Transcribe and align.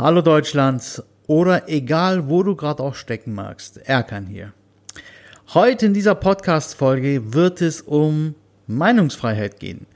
Hallo 0.00 0.22
Deutschland 0.22 1.02
oder 1.26 1.68
egal, 1.68 2.28
wo 2.28 2.44
du 2.44 2.54
gerade 2.54 2.84
auch 2.84 2.94
stecken 2.94 3.34
magst, 3.34 3.78
Erkan 3.78 4.28
hier. 4.28 4.52
Heute 5.54 5.86
in 5.86 5.92
dieser 5.92 6.14
Podcast-Folge 6.14 7.34
wird 7.34 7.60
es 7.60 7.80
um 7.80 8.36
Meinungsfreiheit 8.68 9.58
gehen. 9.58 9.86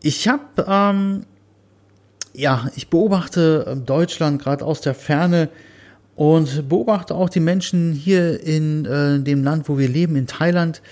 Ich 0.00 0.28
habe, 0.28 0.64
ähm, 0.64 1.26
ja, 2.34 2.70
ich 2.76 2.86
beobachte 2.86 3.66
ähm, 3.66 3.84
Deutschland 3.84 4.40
gerade 4.40 4.64
aus 4.64 4.80
der 4.80 4.94
Ferne 4.94 5.48
und 6.14 6.68
beobachte 6.68 7.16
auch 7.16 7.30
die 7.30 7.40
Menschen 7.40 7.92
hier 7.92 8.40
in 8.40 8.84
äh, 8.84 9.18
dem 9.18 9.42
Land, 9.42 9.68
wo 9.68 9.76
wir 9.76 9.88
leben, 9.88 10.14
in 10.14 10.28
Thailand. 10.28 10.82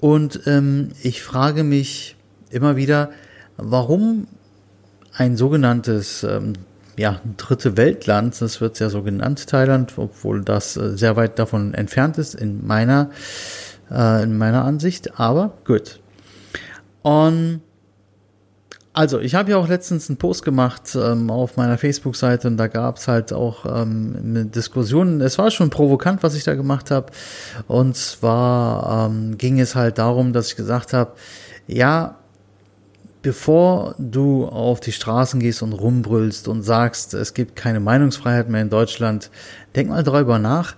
Und 0.00 0.40
ähm, 0.46 0.92
ich 1.02 1.22
frage 1.22 1.64
mich 1.64 2.16
immer 2.48 2.76
wieder, 2.76 3.10
warum 3.58 4.26
ein 5.12 5.36
sogenanntes 5.36 6.24
ähm, 6.24 6.54
ja, 6.96 7.20
dritte 7.36 7.76
Weltland, 7.76 8.40
das 8.40 8.60
wird 8.60 8.78
ja 8.78 8.88
so 8.88 9.02
genannt, 9.02 9.46
Thailand, 9.46 9.94
obwohl 9.96 10.42
das 10.42 10.76
äh, 10.76 10.96
sehr 10.96 11.16
weit 11.16 11.38
davon 11.38 11.74
entfernt 11.74 12.18
ist, 12.18 12.34
in 12.34 12.66
meiner, 12.66 13.10
äh, 13.90 14.22
in 14.22 14.36
meiner 14.36 14.64
Ansicht, 14.64 15.18
aber 15.18 15.54
gut. 15.64 16.00
Und 17.02 17.62
also, 18.94 19.20
ich 19.20 19.34
habe 19.34 19.50
ja 19.50 19.56
auch 19.56 19.68
letztens 19.68 20.10
einen 20.10 20.18
Post 20.18 20.44
gemacht 20.44 20.94
ähm, 20.94 21.30
auf 21.30 21.56
meiner 21.56 21.78
Facebook-Seite 21.78 22.46
und 22.48 22.58
da 22.58 22.66
gab 22.66 22.98
es 22.98 23.08
halt 23.08 23.32
auch 23.32 23.64
ähm, 23.64 24.14
eine 24.22 24.44
Diskussion. 24.44 25.22
Es 25.22 25.38
war 25.38 25.50
schon 25.50 25.70
provokant, 25.70 26.22
was 26.22 26.34
ich 26.34 26.44
da 26.44 26.54
gemacht 26.54 26.90
habe. 26.90 27.06
Und 27.68 27.96
zwar 27.96 29.06
ähm, 29.06 29.38
ging 29.38 29.58
es 29.60 29.74
halt 29.74 29.96
darum, 29.96 30.34
dass 30.34 30.48
ich 30.48 30.56
gesagt 30.56 30.92
habe, 30.92 31.12
ja, 31.66 32.18
bevor 33.22 33.94
du 33.98 34.46
auf 34.46 34.80
die 34.80 34.92
Straßen 34.92 35.40
gehst 35.40 35.62
und 35.62 35.72
rumbrüllst 35.72 36.48
und 36.48 36.62
sagst, 36.62 37.14
es 37.14 37.34
gibt 37.34 37.56
keine 37.56 37.80
Meinungsfreiheit 37.80 38.48
mehr 38.48 38.62
in 38.62 38.70
Deutschland, 38.70 39.30
denk 39.74 39.88
mal 39.88 40.02
darüber 40.02 40.38
nach. 40.38 40.74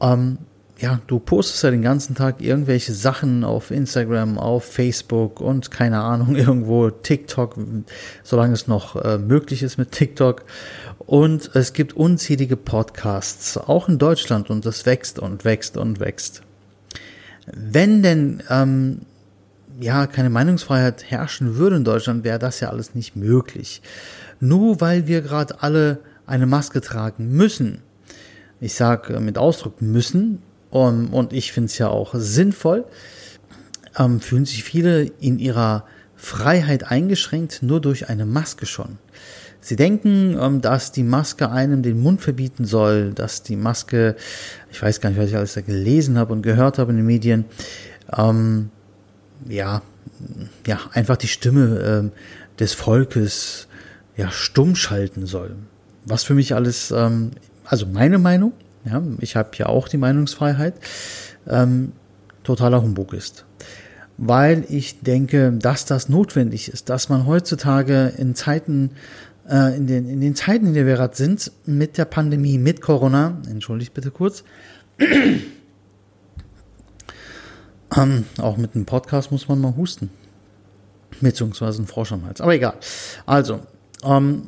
Ähm, 0.00 0.38
ja, 0.78 1.00
du 1.06 1.18
postest 1.20 1.62
ja 1.62 1.70
den 1.70 1.82
ganzen 1.82 2.14
Tag 2.14 2.42
irgendwelche 2.42 2.92
Sachen 2.92 3.44
auf 3.44 3.70
Instagram, 3.70 4.38
auf 4.38 4.64
Facebook 4.64 5.40
und 5.40 5.70
keine 5.70 6.00
Ahnung, 6.00 6.36
irgendwo 6.36 6.90
TikTok, 6.90 7.56
solange 8.22 8.52
es 8.52 8.66
noch 8.66 8.96
äh, 8.96 9.18
möglich 9.18 9.62
ist 9.62 9.78
mit 9.78 9.92
TikTok. 9.92 10.44
Und 10.98 11.50
es 11.54 11.72
gibt 11.72 11.94
unzählige 11.94 12.56
Podcasts, 12.56 13.56
auch 13.56 13.88
in 13.88 13.98
Deutschland, 13.98 14.50
und 14.50 14.66
das 14.66 14.84
wächst 14.84 15.18
und 15.18 15.44
wächst 15.44 15.76
und 15.76 16.00
wächst. 16.00 16.42
Wenn 17.46 18.02
denn 18.02 18.42
ähm, 18.50 19.02
ja 19.80 20.06
keine 20.06 20.30
Meinungsfreiheit 20.30 21.10
herrschen 21.10 21.56
würde 21.56 21.76
in 21.76 21.84
Deutschland, 21.84 22.24
wäre 22.24 22.38
das 22.38 22.60
ja 22.60 22.70
alles 22.70 22.94
nicht 22.94 23.16
möglich. 23.16 23.82
Nur 24.40 24.80
weil 24.80 25.06
wir 25.06 25.20
gerade 25.20 25.62
alle 25.62 26.00
eine 26.26 26.46
Maske 26.46 26.80
tragen 26.80 27.32
müssen, 27.32 27.82
ich 28.60 28.74
sage 28.74 29.20
mit 29.20 29.36
Ausdruck 29.36 29.82
müssen, 29.82 30.42
um, 30.70 31.12
und 31.12 31.32
ich 31.32 31.52
finde 31.52 31.66
es 31.66 31.78
ja 31.78 31.88
auch 31.88 32.14
sinnvoll, 32.14 32.84
ähm, 33.96 34.20
fühlen 34.20 34.44
sich 34.44 34.64
viele 34.64 35.04
in 35.20 35.38
ihrer 35.38 35.84
Freiheit 36.16 36.90
eingeschränkt 36.90 37.62
nur 37.62 37.80
durch 37.80 38.08
eine 38.08 38.26
Maske 38.26 38.66
schon. 38.66 38.98
Sie 39.60 39.76
denken, 39.76 40.36
ähm, 40.40 40.60
dass 40.60 40.92
die 40.92 41.04
Maske 41.04 41.50
einem 41.50 41.82
den 41.82 42.00
Mund 42.00 42.20
verbieten 42.20 42.64
soll, 42.64 43.12
dass 43.14 43.42
die 43.42 43.56
Maske, 43.56 44.16
ich 44.70 44.82
weiß 44.82 45.00
gar 45.00 45.10
nicht, 45.10 45.18
was 45.18 45.28
ich 45.28 45.36
alles 45.36 45.54
da 45.54 45.60
gelesen 45.60 46.18
habe 46.18 46.32
und 46.32 46.42
gehört 46.42 46.78
habe 46.78 46.90
in 46.90 46.98
den 46.98 47.06
Medien, 47.06 47.44
ähm, 48.16 48.70
ja, 49.48 49.82
ja, 50.66 50.80
einfach 50.92 51.16
die 51.16 51.28
Stimme 51.28 52.12
äh, 52.14 52.58
des 52.58 52.74
Volkes 52.74 53.68
ja, 54.16 54.30
stumm 54.30 54.76
schalten 54.76 55.26
soll. 55.26 55.56
Was 56.04 56.24
für 56.24 56.34
mich 56.34 56.54
alles, 56.54 56.90
ähm, 56.90 57.32
also 57.64 57.86
meine 57.86 58.18
Meinung, 58.18 58.52
ja, 58.84 59.02
ich 59.20 59.36
habe 59.36 59.50
ja 59.56 59.66
auch 59.66 59.88
die 59.88 59.96
Meinungsfreiheit, 59.96 60.74
ähm, 61.48 61.92
totaler 62.42 62.82
Humbug 62.82 63.12
ist. 63.12 63.44
Weil 64.16 64.64
ich 64.68 65.00
denke, 65.00 65.52
dass 65.52 65.86
das 65.86 66.08
notwendig 66.08 66.68
ist, 66.68 66.88
dass 66.88 67.08
man 67.08 67.26
heutzutage 67.26 68.12
in 68.16 68.34
Zeiten, 68.34 68.90
äh, 69.48 69.76
in, 69.76 69.86
den, 69.86 70.08
in 70.08 70.20
den 70.20 70.36
Zeiten, 70.36 70.66
in 70.66 70.74
der 70.74 70.86
wir 70.86 70.94
gerade 70.94 71.16
sind, 71.16 71.50
mit 71.66 71.98
der 71.98 72.04
Pandemie, 72.04 72.58
mit 72.58 72.80
Corona, 72.80 73.38
entschuldigt 73.50 73.94
bitte 73.94 74.10
kurz, 74.10 74.44
ähm, 77.96 78.24
auch 78.38 78.56
mit 78.56 78.74
einem 78.74 78.84
Podcast 78.84 79.30
muss 79.30 79.48
man 79.48 79.60
mal 79.60 79.76
husten. 79.76 80.10
Beziehungsweise 81.20 81.82
ein 81.82 81.86
Frosch 81.86 82.12
am 82.12 82.26
Hals. 82.26 82.40
Aber 82.40 82.54
egal. 82.54 82.74
Also, 83.26 83.60
ähm, 84.04 84.42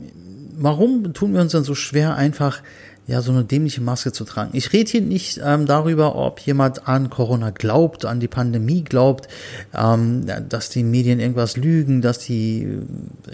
warum 0.57 1.13
tun 1.15 1.33
wir 1.35 1.41
uns 1.41 1.53
dann 1.53 1.65
so 1.65 1.75
schwer, 1.75 2.17
einfach 2.17 2.63
ja 3.07 3.21
so 3.23 3.31
eine 3.31 3.45
dämliche 3.45 3.81
Maske 3.81 4.13
zu 4.13 4.25
tragen? 4.25 4.51
Ich 4.53 4.73
rede 4.73 4.91
hier 4.91 5.01
nicht 5.01 5.41
ähm, 5.45 5.67
darüber, 5.67 6.17
ob 6.17 6.41
jemand 6.41 6.89
an 6.89 7.09
Corona 7.09 7.51
glaubt, 7.51 8.05
an 8.05 8.21
die 8.21 8.29
Pandemie 8.29 8.83
glaubt, 8.83 9.29
ähm, 9.75 10.27
dass 10.49 10.71
die 10.71 10.83
Medien 10.83 11.21
irgendwas 11.21 11.57
lügen, 11.57 12.03
dass 12.03 12.19
die, 12.19 12.79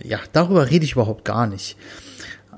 ja, 0.05 0.19
darüber 0.33 0.69
rede 0.69 0.85
ich 0.85 0.93
überhaupt 0.93 1.25
gar 1.25 1.47
nicht. 1.47 1.77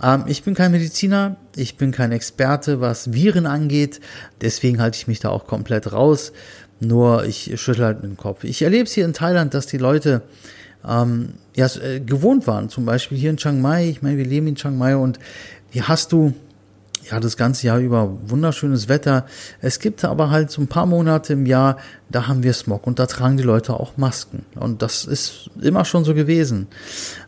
Ähm, 0.03 0.25
ich 0.27 0.43
bin 0.43 0.55
kein 0.55 0.73
Mediziner, 0.73 1.37
ich 1.55 1.77
bin 1.77 1.93
kein 1.93 2.13
Experte, 2.13 2.81
was 2.81 3.13
Viren 3.13 3.47
angeht, 3.47 4.01
deswegen 4.41 4.81
halte 4.81 4.97
ich 4.97 5.07
mich 5.07 5.21
da 5.21 5.31
auch 5.31 5.47
komplett 5.47 5.93
raus. 5.93 6.33
Nur 6.81 7.25
ich 7.25 7.53
schüttel 7.61 7.85
halt 7.85 8.03
mit 8.03 8.11
dem 8.11 8.17
Kopf. 8.17 8.45
Ich 8.45 8.63
erlebe 8.63 8.85
es 8.85 8.93
hier 8.93 9.05
in 9.05 9.13
Thailand, 9.13 9.55
dass 9.55 9.67
die 9.67 9.79
Leute 9.79 10.23
ähm, 10.87 11.35
ja, 11.57 11.67
äh, 11.67 12.01
gewohnt 12.01 12.47
waren. 12.47 12.69
Zum 12.69 12.85
Beispiel 12.85 13.17
hier 13.17 13.31
in 13.31 13.37
Chiang 13.37 13.61
Mai. 13.61 13.89
Ich 13.89 14.03
meine, 14.03 14.19
wir 14.19 14.27
leben 14.27 14.47
in 14.47 14.57
Chiang 14.57 14.77
Mai 14.77 14.97
und 14.97 15.19
hier 15.71 15.89
hast 15.89 16.13
du 16.13 16.35
ja 17.11 17.21
das 17.21 17.37
ganze 17.37 17.67
Jahr 17.67 17.79
über 17.79 18.11
wunderschönes 18.27 18.89
Wetter. 18.89 19.27
Es 19.61 19.79
gibt 19.79 20.05
aber 20.05 20.31
halt 20.31 20.51
so 20.51 20.63
ein 20.63 20.67
paar 20.67 20.87
Monate 20.87 21.33
im 21.33 21.47
Jahr, 21.47 21.77
da 22.11 22.27
haben 22.27 22.43
wir 22.43 22.53
Smog 22.53 22.87
und 22.87 22.99
da 22.99 23.07
tragen 23.07 23.37
die 23.37 23.43
Leute 23.43 23.75
auch 23.75 23.97
Masken. 23.97 24.45
Und 24.55 24.83
das 24.83 25.05
ist 25.05 25.51
immer 25.61 25.85
schon 25.85 26.05
so 26.05 26.15
gewesen. 26.15 26.69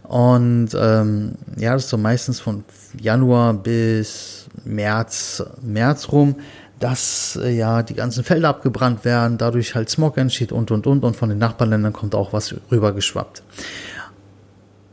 Und 0.02 0.68
ähm, 0.78 1.32
ja, 1.56 1.74
das 1.74 1.84
ist 1.84 1.90
so 1.90 1.98
meistens 1.98 2.40
von 2.40 2.64
Januar 3.00 3.54
bis 3.54 4.46
März, 4.64 5.42
März 5.62 6.08
rum 6.12 6.36
dass 6.78 7.38
äh, 7.42 7.50
ja 7.50 7.82
die 7.82 7.94
ganzen 7.94 8.24
Felder 8.24 8.48
abgebrannt 8.48 9.04
werden, 9.04 9.38
dadurch 9.38 9.74
halt 9.74 9.88
Smog 9.88 10.18
entsteht 10.18 10.52
und 10.52 10.70
und 10.70 10.86
und 10.86 11.04
und 11.04 11.16
von 11.16 11.28
den 11.28 11.38
Nachbarländern 11.38 11.92
kommt 11.92 12.14
auch 12.14 12.32
was 12.32 12.54
rübergeschwappt. 12.70 13.42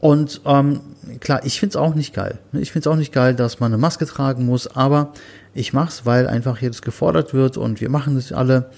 Und 0.03 0.41
ähm, 0.43 0.81
klar, 1.21 1.45
ich 1.45 1.61
find's 1.61 1.77
auch 1.77 1.95
nicht 1.95 2.13
geil. 2.13 2.37
Ich 2.51 2.73
find's 2.73 2.87
auch 2.87 2.97
nicht 2.97 3.13
geil, 3.13 3.35
dass 3.35 3.61
man 3.61 3.71
eine 3.71 3.79
Maske 3.79 4.05
tragen 4.05 4.45
muss, 4.45 4.67
aber 4.67 5.13
ich 5.53 5.71
mach's, 5.71 6.05
weil 6.05 6.27
einfach 6.27 6.57
hier 6.57 6.69
das 6.69 6.81
gefordert 6.81 7.33
wird 7.33 7.55
und 7.55 7.79
wir 7.79 7.87
machen 7.87 8.15
das 8.15 8.33
alle. 8.33 8.69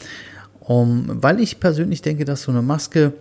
Um, 0.59 1.23
weil 1.23 1.39
ich 1.39 1.59
persönlich 1.59 2.03
denke, 2.03 2.25
dass 2.25 2.43
so 2.43 2.51
eine 2.51 2.61
Maske 2.61 3.13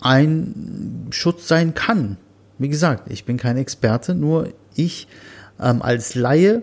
ein 0.00 1.08
Schutz 1.10 1.48
sein 1.48 1.74
kann. 1.74 2.18
Wie 2.56 2.68
gesagt, 2.68 3.10
ich 3.10 3.24
bin 3.24 3.36
kein 3.36 3.56
Experte, 3.56 4.14
nur 4.14 4.50
ich 4.76 5.08
ähm, 5.60 5.82
als 5.82 6.14
Laie 6.14 6.62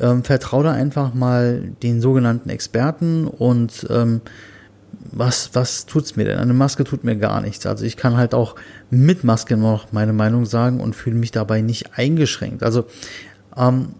ähm, 0.00 0.24
vertraue 0.24 0.64
da 0.64 0.72
einfach 0.72 1.14
mal 1.14 1.62
den 1.80 2.00
sogenannten 2.00 2.50
Experten 2.50 3.28
und 3.28 3.86
ähm, 3.88 4.20
was, 5.12 5.50
was 5.54 5.86
tut's 5.86 6.16
mir 6.16 6.24
denn? 6.24 6.38
Eine 6.38 6.54
Maske 6.54 6.84
tut 6.84 7.04
mir 7.04 7.16
gar 7.16 7.40
nichts. 7.40 7.66
Also 7.66 7.84
ich 7.84 7.96
kann 7.96 8.16
halt 8.16 8.34
auch 8.34 8.56
mit 8.90 9.24
Maske 9.24 9.56
noch 9.56 9.92
meine 9.92 10.12
Meinung 10.12 10.46
sagen 10.46 10.80
und 10.80 10.94
fühle 10.94 11.16
mich 11.16 11.30
dabei 11.30 11.60
nicht 11.60 11.98
eingeschränkt. 11.98 12.62
Also 12.62 12.86
ähm, 13.56 13.94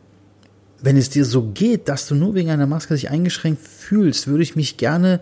wenn 0.82 0.96
es 0.96 1.10
dir 1.10 1.24
so 1.24 1.42
geht, 1.42 1.88
dass 1.88 2.06
du 2.06 2.14
nur 2.14 2.34
wegen 2.34 2.50
einer 2.50 2.66
Maske 2.66 2.94
dich 2.94 3.10
eingeschränkt 3.10 3.60
fühlst, 3.60 4.28
würde 4.28 4.42
ich 4.42 4.56
mich 4.56 4.78
gerne 4.78 5.20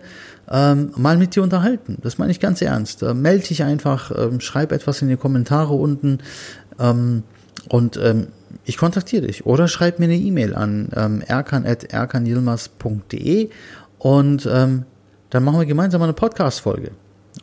ähm, 0.49 0.91
mal 0.95 1.17
mit 1.17 1.35
dir 1.35 1.43
unterhalten. 1.43 1.97
Das 2.01 2.17
meine 2.17 2.31
ich 2.31 2.39
ganz 2.39 2.61
ernst. 2.61 3.03
Äh, 3.03 3.13
melde 3.13 3.47
dich 3.47 3.63
einfach, 3.63 4.11
ähm, 4.17 4.39
schreib 4.39 4.71
etwas 4.71 5.01
in 5.01 5.09
die 5.09 5.17
Kommentare 5.17 5.73
unten 5.73 6.19
ähm, 6.79 7.23
und 7.67 7.97
ähm, 7.97 8.27
ich 8.65 8.77
kontaktiere 8.77 9.27
dich 9.27 9.45
oder 9.45 9.67
schreib 9.67 9.99
mir 9.99 10.05
eine 10.05 10.15
E-Mail 10.15 10.55
an 10.55 10.89
ähm, 10.95 11.21
erkan.erkanilmas.de 11.21 13.49
und 13.99 14.49
ähm, 14.51 14.85
dann 15.29 15.43
machen 15.43 15.59
wir 15.59 15.65
gemeinsam 15.65 16.01
eine 16.01 16.13
Podcast-Folge 16.13 16.91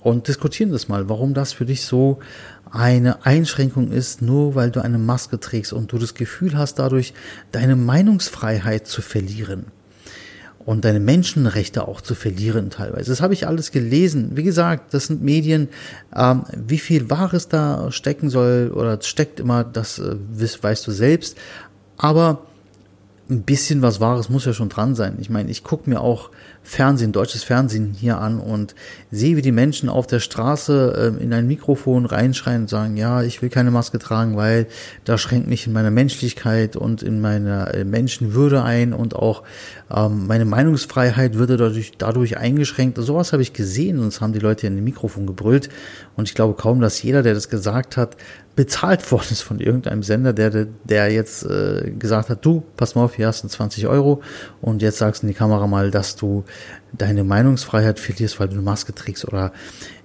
und 0.01 0.29
diskutieren 0.29 0.73
das 0.73 0.89
mal, 0.89 1.09
warum 1.09 1.35
das 1.35 1.53
für 1.53 1.65
dich 1.65 1.85
so 1.85 2.19
eine 2.71 3.25
Einschränkung 3.25 3.93
ist, 3.93 4.23
nur 4.23 4.55
weil 4.55 4.71
du 4.71 4.81
eine 4.83 4.99
Maske 4.99 5.39
trägst 5.39 5.73
und 5.73 5.93
du 5.93 5.99
das 5.99 6.15
Gefühl 6.15 6.57
hast, 6.57 6.79
dadurch 6.79 7.15
deine 7.53 7.77
Meinungsfreiheit 7.77 8.87
zu 8.87 9.03
verlieren 9.03 9.67
und 10.67 10.85
deine 10.85 10.99
Menschenrechte 10.99 11.87
auch 11.87 12.01
zu 12.01 12.17
verlieren 12.17 12.71
teilweise. 12.71 13.11
Das 13.11 13.23
habe 13.23 13.35
ich 13.35 13.47
alles 13.47 13.71
gelesen. 13.71 14.33
Wie 14.35 14.43
gesagt, 14.43 14.93
das 14.93 15.07
sind 15.07 15.23
Medien. 15.23 15.69
Ähm, 16.15 16.43
wie 16.53 16.79
viel 16.79 17.09
Wahres 17.09 17.49
da 17.49 17.93
stecken 17.93 18.31
soll 18.31 18.73
oder 18.75 19.01
steckt 19.01 19.39
immer, 19.39 19.63
das 19.63 20.01
äh, 20.01 20.17
weißt 20.61 20.87
du 20.87 20.91
selbst. 20.91 21.39
Aber 21.97 22.43
ein 23.29 23.43
bisschen 23.43 23.83
was 23.83 24.01
Wahres 24.01 24.29
muss 24.29 24.45
ja 24.45 24.53
schon 24.53 24.69
dran 24.69 24.95
sein. 24.95 25.17
Ich 25.21 25.31
meine, 25.31 25.51
ich 25.51 25.65
gucke 25.65 25.91
mir 25.91 26.01
auch 26.01 26.31
Fernsehen, 26.63 27.13
deutsches 27.13 27.43
Fernsehen 27.43 27.95
hier 27.99 28.19
an 28.19 28.39
und 28.41 28.75
sehe, 29.11 29.37
wie 29.37 29.43
die 29.43 29.53
Menschen 29.53 29.89
auf 29.89 30.07
der 30.07 30.21
Straße 30.21 31.15
äh, 31.19 31.23
in 31.23 31.33
ein 31.33 31.47
Mikrofon 31.47 32.07
reinschreien 32.07 32.63
und 32.63 32.69
sagen, 32.69 32.97
ja, 32.97 33.23
ich 33.23 33.43
will 33.43 33.49
keine 33.49 33.71
Maske 33.71 33.99
tragen, 33.99 34.37
weil 34.37 34.67
das 35.05 35.21
schränkt 35.21 35.49
mich 35.49 35.67
in 35.67 35.73
meiner 35.73 35.91
Menschlichkeit 35.91 36.77
und 36.77 37.03
in 37.03 37.21
meiner 37.21 37.75
äh, 37.75 37.85
Menschenwürde 37.85 38.63
ein 38.63 38.93
und 38.93 39.17
auch 39.17 39.43
ähm, 39.95 40.27
meine 40.27 40.45
Meinungsfreiheit 40.45 41.35
würde 41.35 41.57
dadurch, 41.57 41.93
dadurch 41.99 42.37
eingeschränkt. 42.37 42.99
Sowas 42.99 43.33
habe 43.33 43.43
ich 43.43 43.53
gesehen 43.53 43.99
und 43.99 44.07
das 44.07 44.21
haben 44.21 44.33
die 44.33 44.41
Leute 44.41 44.67
in 44.67 44.77
dem 44.77 44.85
Mikrofon 44.85 45.27
gebrüllt 45.27 45.69
und 46.17 46.29
ich 46.29 46.35
glaube 46.35 46.55
kaum, 46.55 46.81
dass 46.81 47.03
jeder, 47.03 47.23
der 47.23 47.35
das 47.35 47.49
gesagt 47.49 47.97
hat, 47.97 48.17
bezahlt 48.57 49.13
worden 49.13 49.29
ist 49.31 49.43
von 49.43 49.61
irgendeinem 49.61 50.03
Sender, 50.03 50.33
der, 50.33 50.67
der 50.85 51.13
jetzt 51.13 51.45
äh, 51.45 51.93
gesagt 51.97 52.31
hat, 52.31 52.45
du, 52.45 52.65
pass 52.77 52.95
mal 52.95 53.05
auf, 53.05 53.16
hier 53.17 53.27
hast 53.27 53.43
du 53.45 53.49
20 53.49 53.87
Euro 53.87 54.23
und 54.61 54.83
jetzt 54.83 54.99
sagst 54.99 55.23
du 55.23 55.27
in 55.27 55.33
die 55.33 55.39
Kamera 55.39 55.67
mal, 55.67 55.91
dass 55.91 56.17
du 56.17 56.45
deine 56.93 57.25
Meinungsfreiheit 57.25 57.99
verlierst, 57.99 58.39
weil 58.39 58.49
du 58.49 58.55
eine 58.55 58.63
Maske 58.63 58.95
trägst 58.95 59.27
oder 59.27 59.53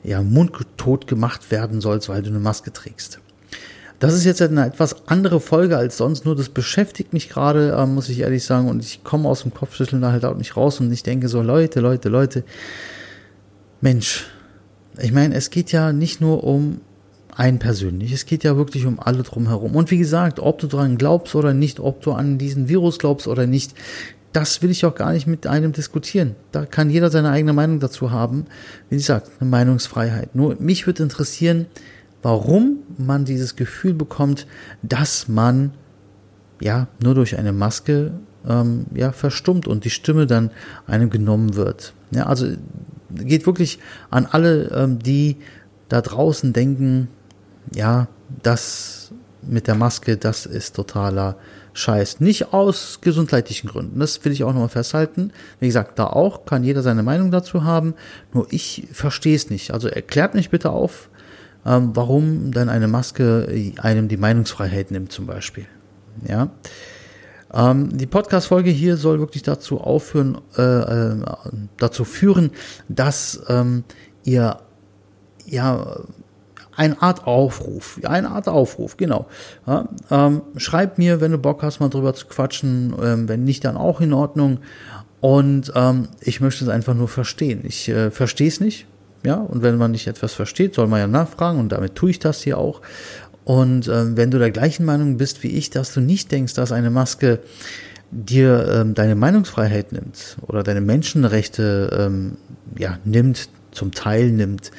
ja, 0.03 0.21
mundtot 0.21 1.07
gemacht 1.07 1.51
werden 1.51 1.81
sollst, 1.81 2.09
weil 2.09 2.21
du 2.21 2.29
eine 2.29 2.39
Maske 2.39 2.73
trägst. 2.73 3.19
Das 3.99 4.15
ist 4.15 4.25
jetzt 4.25 4.41
eine 4.41 4.65
etwas 4.65 5.07
andere 5.07 5.39
Folge 5.39 5.77
als 5.77 5.97
sonst, 5.97 6.25
nur 6.25 6.35
das 6.35 6.49
beschäftigt 6.49 7.13
mich 7.13 7.29
gerade, 7.29 7.71
äh, 7.77 7.85
muss 7.85 8.09
ich 8.09 8.21
ehrlich 8.21 8.43
sagen, 8.43 8.67
und 8.67 8.83
ich 8.83 9.03
komme 9.03 9.29
aus 9.29 9.43
dem 9.43 9.53
Kopfschütteln 9.53 10.01
da 10.01 10.11
halt 10.11 10.25
auch 10.25 10.35
nicht 10.35 10.57
raus 10.57 10.79
und 10.79 10.91
ich 10.91 11.03
denke 11.03 11.27
so, 11.27 11.43
Leute, 11.43 11.81
Leute, 11.81 12.09
Leute, 12.09 12.43
Mensch, 13.79 14.25
ich 14.99 15.11
meine, 15.11 15.35
es 15.35 15.51
geht 15.51 15.71
ja 15.71 15.93
nicht 15.93 16.19
nur 16.19 16.43
um 16.43 16.81
ein 17.35 17.59
persönlich. 17.59 18.11
Es 18.11 18.25
geht 18.25 18.43
ja 18.43 18.57
wirklich 18.57 18.85
um 18.85 18.99
alle 18.99 19.23
drumherum. 19.23 19.75
Und 19.75 19.91
wie 19.91 19.97
gesagt, 19.97 20.39
ob 20.39 20.59
du 20.59 20.67
daran 20.67 20.97
glaubst 20.97 21.35
oder 21.35 21.53
nicht, 21.53 21.79
ob 21.79 22.01
du 22.01 22.11
an 22.11 22.37
diesen 22.37 22.69
Virus 22.69 22.99
glaubst 22.99 23.27
oder 23.27 23.47
nicht, 23.47 23.73
das 24.33 24.61
will 24.61 24.71
ich 24.71 24.85
auch 24.85 24.95
gar 24.95 25.11
nicht 25.11 25.27
mit 25.27 25.45
einem 25.45 25.73
diskutieren. 25.73 26.35
Da 26.51 26.65
kann 26.65 26.89
jeder 26.89 27.09
seine 27.09 27.31
eigene 27.31 27.53
Meinung 27.53 27.79
dazu 27.79 28.11
haben. 28.11 28.45
Wie 28.89 28.95
gesagt, 28.95 29.29
eine 29.39 29.49
Meinungsfreiheit. 29.49 30.35
Nur 30.35 30.55
mich 30.59 30.87
würde 30.87 31.03
interessieren, 31.03 31.65
warum 32.21 32.79
man 32.97 33.25
dieses 33.25 33.55
Gefühl 33.55 33.93
bekommt, 33.93 34.47
dass 34.83 35.27
man 35.27 35.73
ja 36.61 36.87
nur 37.03 37.15
durch 37.15 37.37
eine 37.37 37.51
Maske 37.51 38.11
ähm, 38.47 38.85
ja 38.93 39.11
verstummt 39.11 39.67
und 39.67 39.83
die 39.83 39.89
Stimme 39.89 40.27
dann 40.27 40.51
einem 40.87 41.09
genommen 41.09 41.55
wird. 41.55 41.93
Ja, 42.11 42.27
also 42.27 42.47
geht 43.09 43.45
wirklich 43.45 43.79
an 44.09 44.27
alle, 44.29 44.69
ähm, 44.69 44.99
die 44.99 45.37
da 45.89 46.01
draußen 46.01 46.53
denken, 46.53 47.09
ja, 47.73 48.07
das 48.43 49.11
mit 49.41 49.67
der 49.67 49.75
Maske, 49.75 50.17
das 50.17 50.45
ist 50.45 50.75
totaler 50.75 51.37
Scheiß. 51.73 52.19
Nicht 52.19 52.53
aus 52.53 52.99
gesundheitlichen 53.01 53.69
Gründen. 53.69 53.99
Das 53.99 54.23
will 54.23 54.31
ich 54.31 54.43
auch 54.43 54.53
nochmal 54.53 54.69
festhalten. 54.69 55.31
Wie 55.59 55.67
gesagt, 55.67 55.97
da 55.97 56.07
auch 56.07 56.45
kann 56.45 56.63
jeder 56.63 56.81
seine 56.81 57.03
Meinung 57.03 57.31
dazu 57.31 57.63
haben. 57.63 57.95
Nur 58.33 58.47
ich 58.51 58.87
verstehe 58.91 59.35
es 59.35 59.49
nicht. 59.49 59.71
Also 59.71 59.87
erklärt 59.87 60.35
mich 60.35 60.49
bitte 60.49 60.69
auf, 60.69 61.09
ähm, 61.65 61.91
warum 61.93 62.51
dann 62.51 62.69
eine 62.69 62.87
Maske 62.87 63.73
einem 63.77 64.07
die 64.07 64.17
Meinungsfreiheit 64.17 64.91
nimmt 64.91 65.11
zum 65.11 65.27
Beispiel. 65.27 65.65
Ja. 66.27 66.49
Ähm, 67.53 67.97
die 67.97 68.07
Podcast-Folge 68.07 68.69
hier 68.69 68.97
soll 68.97 69.19
wirklich 69.19 69.43
dazu 69.43 69.79
aufführen, 69.79 70.39
äh, 70.57 70.61
äh, 70.61 71.15
dazu 71.77 72.03
führen, 72.03 72.51
dass 72.89 73.41
ähm, 73.47 73.83
ihr 74.23 74.59
ja 75.45 76.01
eine 76.81 76.99
Art 76.99 77.27
Aufruf, 77.27 77.99
eine 78.03 78.31
Art 78.31 78.47
Aufruf, 78.47 78.97
genau. 78.97 79.27
Ja, 79.67 79.87
ähm, 80.09 80.41
schreib 80.57 80.97
mir, 80.97 81.21
wenn 81.21 81.31
du 81.31 81.37
Bock 81.37 81.61
hast, 81.61 81.79
mal 81.79 81.89
drüber 81.89 82.15
zu 82.15 82.25
quatschen, 82.25 82.95
ähm, 83.01 83.29
wenn 83.29 83.43
nicht, 83.43 83.63
dann 83.65 83.77
auch 83.77 84.01
in 84.01 84.13
Ordnung. 84.13 84.59
Und 85.19 85.71
ähm, 85.75 86.07
ich 86.21 86.41
möchte 86.41 86.63
es 86.63 86.69
einfach 86.71 86.95
nur 86.95 87.07
verstehen. 87.07 87.61
Ich 87.63 87.87
äh, 87.87 88.09
verstehe 88.09 88.47
es 88.47 88.59
nicht, 88.59 88.87
ja. 89.23 89.35
Und 89.35 89.61
wenn 89.61 89.77
man 89.77 89.91
nicht 89.91 90.07
etwas 90.07 90.33
versteht, 90.33 90.73
soll 90.73 90.87
man 90.87 90.99
ja 90.99 91.07
nachfragen 91.07 91.59
und 91.59 91.71
damit 91.71 91.93
tue 91.93 92.09
ich 92.09 92.17
das 92.17 92.41
hier 92.41 92.57
auch. 92.57 92.81
Und 93.43 93.87
ähm, 93.87 94.17
wenn 94.17 94.31
du 94.31 94.39
der 94.39 94.49
gleichen 94.49 94.83
Meinung 94.83 95.17
bist 95.17 95.43
wie 95.43 95.49
ich, 95.49 95.69
dass 95.69 95.93
du 95.93 95.99
nicht 95.99 96.31
denkst, 96.31 96.55
dass 96.55 96.71
eine 96.71 96.89
Maske 96.89 97.39
dir 98.09 98.67
ähm, 98.73 98.95
deine 98.95 99.15
Meinungsfreiheit 99.15 99.91
nimmt 99.91 100.37
oder 100.47 100.63
deine 100.63 100.81
Menschenrechte 100.81 101.89
ähm, 101.95 102.37
ja 102.77 102.97
nimmt, 103.05 103.49
zum 103.71 103.91
Teil 103.91 104.31
nimmt, 104.31 104.71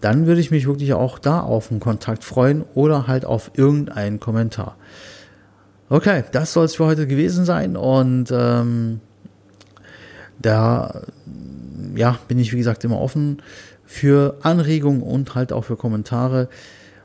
dann 0.00 0.26
würde 0.26 0.40
ich 0.40 0.50
mich 0.50 0.66
wirklich 0.66 0.94
auch 0.94 1.18
da 1.18 1.40
auf 1.40 1.70
einen 1.70 1.80
Kontakt 1.80 2.24
freuen 2.24 2.64
oder 2.74 3.06
halt 3.06 3.24
auf 3.24 3.52
irgendeinen 3.54 4.20
Kommentar. 4.20 4.76
Okay, 5.88 6.24
das 6.32 6.52
soll 6.52 6.66
es 6.66 6.76
für 6.76 6.86
heute 6.86 7.06
gewesen 7.06 7.44
sein 7.44 7.76
und 7.76 8.30
ähm, 8.30 9.00
da 10.38 11.02
ja, 11.94 12.18
bin 12.28 12.38
ich 12.38 12.52
wie 12.52 12.58
gesagt 12.58 12.84
immer 12.84 13.00
offen 13.00 13.42
für 13.84 14.36
Anregungen 14.42 15.02
und 15.02 15.34
halt 15.34 15.52
auch 15.52 15.64
für 15.64 15.76
Kommentare. 15.76 16.48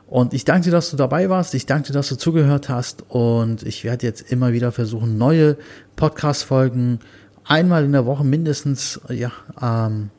Und 0.06 0.34
ich 0.34 0.44
danke 0.44 0.66
dir, 0.66 0.70
dass 0.70 0.90
du 0.90 0.96
dabei 0.96 1.28
warst. 1.28 1.52
Ich 1.54 1.66
danke 1.66 1.88
dir, 1.88 1.92
dass 1.94 2.08
du 2.08 2.16
zugehört 2.16 2.68
hast. 2.68 3.02
Und 3.08 3.64
ich 3.64 3.82
werde 3.82 4.06
jetzt 4.06 4.30
immer 4.30 4.52
wieder 4.52 4.70
versuchen, 4.70 5.18
neue 5.18 5.56
Podcast-Folgen 5.96 7.00
einmal 7.44 7.84
in 7.84 7.90
der 7.90 8.06
Woche 8.06 8.22
mindestens 8.22 9.00
ja, 9.08 9.32
ähm, 9.60 10.10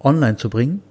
online 0.00 0.36
zu 0.36 0.48
bringen 0.48 0.82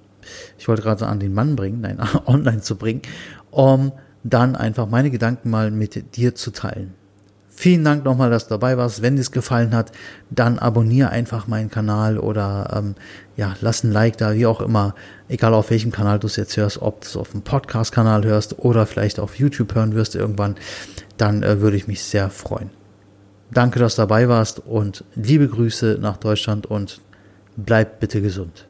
ich 0.58 0.68
wollte 0.68 0.82
gerade 0.82 1.06
an 1.06 1.20
den 1.20 1.34
Mann 1.34 1.56
bringen, 1.56 1.80
nein, 1.80 1.98
online 2.26 2.60
zu 2.60 2.76
bringen, 2.76 3.02
um 3.50 3.92
dann 4.24 4.56
einfach 4.56 4.88
meine 4.88 5.10
Gedanken 5.10 5.50
mal 5.50 5.70
mit 5.70 6.16
dir 6.16 6.34
zu 6.34 6.50
teilen. 6.50 6.94
Vielen 7.60 7.82
Dank 7.82 8.04
nochmal, 8.04 8.30
dass 8.30 8.44
du 8.44 8.50
dabei 8.50 8.76
warst. 8.76 9.02
Wenn 9.02 9.16
dir 9.16 9.22
es 9.22 9.32
gefallen 9.32 9.74
hat, 9.74 9.90
dann 10.30 10.60
abonniere 10.60 11.10
einfach 11.10 11.48
meinen 11.48 11.70
Kanal 11.70 12.16
oder 12.16 12.72
ähm, 12.72 12.94
ja, 13.36 13.56
lass 13.60 13.82
ein 13.82 13.90
Like 13.90 14.16
da, 14.16 14.34
wie 14.34 14.46
auch 14.46 14.60
immer. 14.60 14.94
Egal 15.28 15.54
auf 15.54 15.70
welchem 15.70 15.90
Kanal 15.90 16.20
du 16.20 16.28
es 16.28 16.36
jetzt 16.36 16.56
hörst, 16.56 16.80
ob 16.80 17.00
du 17.00 17.08
es 17.08 17.16
auf 17.16 17.32
dem 17.32 17.42
Podcast-Kanal 17.42 18.24
hörst 18.24 18.60
oder 18.60 18.86
vielleicht 18.86 19.18
auf 19.18 19.40
YouTube 19.40 19.74
hören 19.74 19.96
wirst 19.96 20.14
irgendwann, 20.14 20.54
dann 21.16 21.42
äh, 21.42 21.60
würde 21.60 21.76
ich 21.76 21.88
mich 21.88 22.04
sehr 22.04 22.30
freuen. 22.30 22.70
Danke, 23.50 23.80
dass 23.80 23.96
du 23.96 24.02
dabei 24.02 24.28
warst 24.28 24.60
und 24.60 25.02
liebe 25.16 25.48
Grüße 25.48 25.98
nach 26.00 26.18
Deutschland 26.18 26.66
und 26.66 27.00
bleib 27.56 27.98
bitte 27.98 28.22
gesund. 28.22 28.66